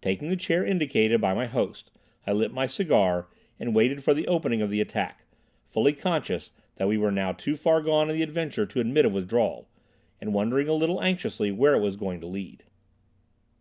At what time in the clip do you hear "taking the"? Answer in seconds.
0.00-0.34